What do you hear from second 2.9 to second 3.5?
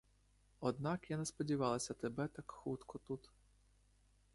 тут.